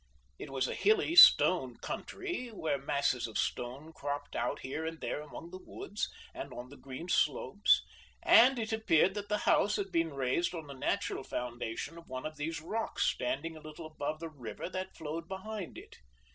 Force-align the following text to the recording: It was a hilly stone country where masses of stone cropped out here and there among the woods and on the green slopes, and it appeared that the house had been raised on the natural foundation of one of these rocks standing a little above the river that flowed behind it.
It 0.39 0.49
was 0.49 0.67
a 0.67 0.73
hilly 0.73 1.15
stone 1.15 1.77
country 1.77 2.47
where 2.47 2.79
masses 2.79 3.27
of 3.27 3.37
stone 3.37 3.93
cropped 3.93 4.35
out 4.35 4.61
here 4.61 4.83
and 4.83 4.99
there 4.99 5.21
among 5.21 5.51
the 5.51 5.59
woods 5.63 6.09
and 6.33 6.51
on 6.51 6.69
the 6.69 6.75
green 6.75 7.07
slopes, 7.07 7.83
and 8.23 8.57
it 8.57 8.73
appeared 8.73 9.13
that 9.13 9.29
the 9.29 9.37
house 9.45 9.75
had 9.75 9.91
been 9.91 10.15
raised 10.15 10.55
on 10.55 10.65
the 10.65 10.73
natural 10.73 11.23
foundation 11.23 11.99
of 11.99 12.09
one 12.09 12.25
of 12.25 12.37
these 12.37 12.61
rocks 12.61 13.03
standing 13.05 13.55
a 13.55 13.61
little 13.61 13.85
above 13.85 14.19
the 14.19 14.29
river 14.29 14.69
that 14.69 14.97
flowed 14.97 15.27
behind 15.27 15.77
it. 15.77 15.97